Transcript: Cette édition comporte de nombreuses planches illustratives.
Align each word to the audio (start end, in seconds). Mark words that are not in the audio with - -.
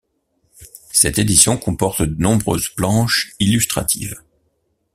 Cette 0.91 1.19
édition 1.19 1.57
comporte 1.57 2.01
de 2.01 2.19
nombreuses 2.19 2.69
planches 2.69 3.35
illustratives. 3.39 4.19